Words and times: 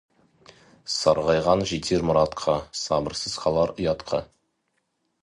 Сарғайған 0.93 1.61
жетер 1.73 2.07
мұратқа, 2.11 2.57
сабырсыз 2.87 3.39
қалар 3.47 3.79
ұятқа. 3.81 4.27